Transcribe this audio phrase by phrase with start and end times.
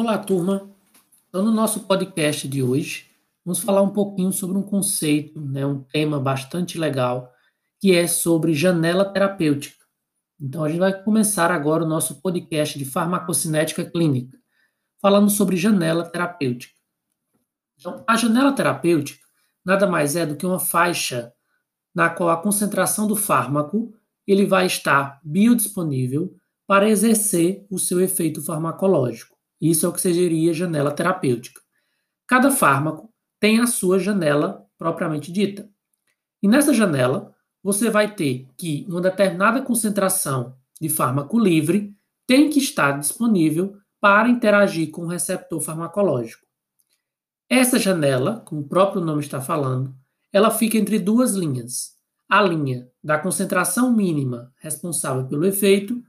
[0.00, 0.70] Olá, turma.
[1.28, 3.10] Então, no nosso podcast de hoje,
[3.44, 7.32] vamos falar um pouquinho sobre um conceito, né, um tema bastante legal,
[7.80, 9.84] que é sobre janela terapêutica.
[10.40, 14.38] Então, a gente vai começar agora o nosso podcast de farmacocinética clínica,
[15.02, 16.74] falando sobre janela terapêutica.
[17.76, 19.26] Então, a janela terapêutica
[19.64, 21.32] nada mais é do que uma faixa
[21.92, 23.92] na qual a concentração do fármaco
[24.24, 26.36] ele vai estar biodisponível
[26.68, 29.37] para exercer o seu efeito farmacológico.
[29.60, 31.60] Isso é o que seria janela terapêutica.
[32.26, 35.68] Cada fármaco tem a sua janela propriamente dita.
[36.42, 41.94] E nessa janela, você vai ter que uma determinada concentração de fármaco livre
[42.26, 46.46] tem que estar disponível para interagir com o receptor farmacológico.
[47.48, 49.94] Essa janela, como o próprio nome está falando,
[50.30, 51.96] ela fica entre duas linhas.
[52.28, 56.02] A linha da concentração mínima responsável pelo efeito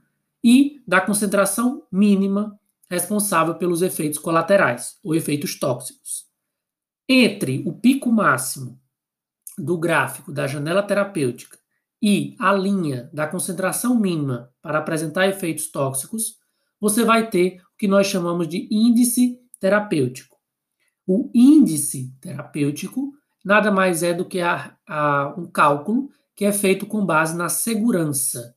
[0.44, 2.59] e da concentração mínima
[2.90, 6.24] responsável pelos efeitos colaterais ou efeitos tóxicos.
[7.08, 8.80] Entre o pico máximo
[9.56, 11.58] do gráfico da janela terapêutica
[12.02, 16.38] e a linha da concentração mínima para apresentar efeitos tóxicos,
[16.80, 20.36] você vai ter o que nós chamamos de índice terapêutico.
[21.06, 23.12] O índice terapêutico
[23.44, 27.48] nada mais é do que a, a, um cálculo que é feito com base na
[27.48, 28.54] segurança.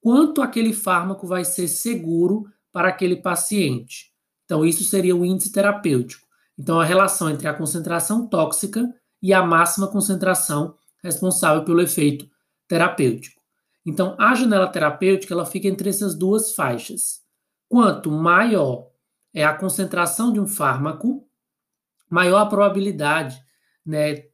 [0.00, 2.46] Quanto aquele fármaco vai ser seguro
[2.76, 4.12] para aquele paciente.
[4.44, 6.26] Então, isso seria o índice terapêutico.
[6.58, 8.86] Então, a relação entre a concentração tóxica
[9.22, 12.28] e a máxima concentração responsável pelo efeito
[12.68, 13.40] terapêutico.
[13.86, 17.22] Então, a janela terapêutica ela fica entre essas duas faixas.
[17.66, 18.90] Quanto maior
[19.32, 21.26] é a concentração de um fármaco,
[22.10, 23.42] maior a probabilidade,
[23.86, 24.24] né,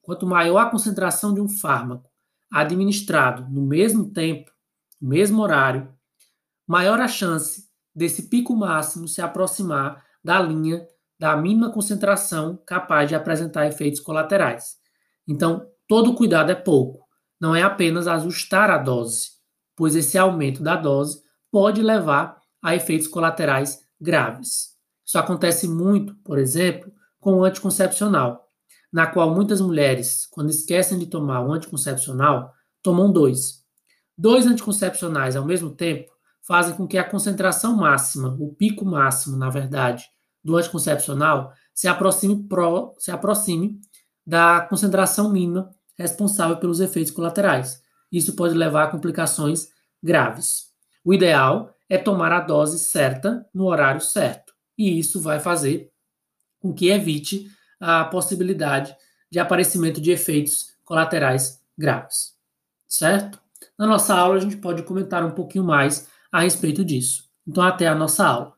[0.00, 2.10] quanto maior a concentração de um fármaco
[2.50, 4.50] administrado no mesmo tempo,
[4.98, 5.92] no mesmo horário,
[6.66, 10.86] maior a chance desse pico máximo se aproximar da linha
[11.18, 14.76] da mínima concentração capaz de apresentar efeitos colaterais.
[15.26, 17.06] Então, todo cuidado é pouco,
[17.40, 19.30] não é apenas ajustar a dose,
[19.76, 24.74] pois esse aumento da dose pode levar a efeitos colaterais graves.
[25.04, 28.50] Isso acontece muito, por exemplo, com o anticoncepcional,
[28.92, 33.64] na qual muitas mulheres, quando esquecem de tomar o anticoncepcional, tomam dois.
[34.16, 36.13] Dois anticoncepcionais ao mesmo tempo
[36.46, 40.04] fazem com que a concentração máxima, o pico máximo, na verdade,
[40.42, 43.80] do anticoncepcional se aproxime, pro, se aproxime
[44.26, 47.82] da concentração mínima responsável pelos efeitos colaterais.
[48.12, 49.68] Isso pode levar a complicações
[50.02, 50.66] graves.
[51.02, 55.90] O ideal é tomar a dose certa no horário certo, e isso vai fazer
[56.60, 57.46] com que evite
[57.80, 58.94] a possibilidade
[59.30, 62.34] de aparecimento de efeitos colaterais graves.
[62.86, 63.40] Certo?
[63.78, 67.30] Na nossa aula, a gente pode comentar um pouquinho mais a respeito disso.
[67.46, 68.53] Então, até a nossa aula.